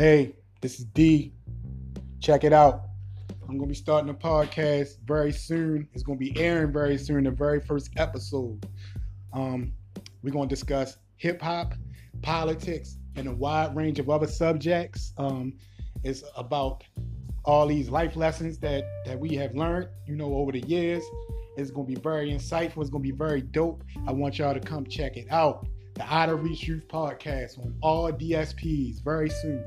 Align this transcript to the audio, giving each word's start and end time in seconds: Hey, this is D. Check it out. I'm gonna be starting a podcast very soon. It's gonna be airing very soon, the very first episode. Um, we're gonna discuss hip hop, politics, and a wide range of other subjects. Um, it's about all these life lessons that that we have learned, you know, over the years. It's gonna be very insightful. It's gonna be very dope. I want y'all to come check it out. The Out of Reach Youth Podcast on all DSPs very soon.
Hey, 0.00 0.34
this 0.62 0.78
is 0.78 0.86
D. 0.86 1.34
Check 2.20 2.44
it 2.44 2.54
out. 2.54 2.84
I'm 3.46 3.58
gonna 3.58 3.68
be 3.68 3.74
starting 3.74 4.08
a 4.08 4.14
podcast 4.14 4.96
very 5.04 5.30
soon. 5.30 5.86
It's 5.92 6.02
gonna 6.02 6.16
be 6.16 6.34
airing 6.40 6.72
very 6.72 6.96
soon, 6.96 7.24
the 7.24 7.30
very 7.30 7.60
first 7.60 7.90
episode. 7.98 8.66
Um, 9.34 9.74
we're 10.22 10.30
gonna 10.30 10.46
discuss 10.46 10.96
hip 11.16 11.42
hop, 11.42 11.74
politics, 12.22 12.96
and 13.14 13.28
a 13.28 13.32
wide 13.32 13.76
range 13.76 13.98
of 13.98 14.08
other 14.08 14.26
subjects. 14.26 15.12
Um, 15.18 15.52
it's 16.02 16.24
about 16.34 16.82
all 17.44 17.66
these 17.66 17.90
life 17.90 18.16
lessons 18.16 18.58
that 18.60 18.84
that 19.04 19.20
we 19.20 19.34
have 19.34 19.54
learned, 19.54 19.90
you 20.06 20.16
know, 20.16 20.32
over 20.32 20.50
the 20.50 20.60
years. 20.60 21.04
It's 21.58 21.70
gonna 21.70 21.86
be 21.86 21.96
very 21.96 22.32
insightful. 22.32 22.80
It's 22.80 22.88
gonna 22.88 23.02
be 23.02 23.10
very 23.10 23.42
dope. 23.42 23.84
I 24.06 24.12
want 24.12 24.38
y'all 24.38 24.54
to 24.54 24.60
come 24.60 24.86
check 24.86 25.18
it 25.18 25.26
out. 25.30 25.66
The 25.92 26.04
Out 26.04 26.30
of 26.30 26.42
Reach 26.42 26.66
Youth 26.66 26.88
Podcast 26.88 27.58
on 27.58 27.74
all 27.82 28.10
DSPs 28.10 29.04
very 29.04 29.28
soon. 29.28 29.62